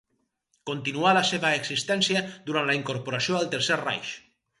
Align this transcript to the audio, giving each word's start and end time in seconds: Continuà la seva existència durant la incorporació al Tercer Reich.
Continuà 0.69 1.11
la 1.17 1.21
seva 1.31 1.51
existència 1.57 2.23
durant 2.47 2.71
la 2.71 2.77
incorporació 2.79 3.37
al 3.41 3.47
Tercer 3.53 3.79
Reich. 3.83 4.11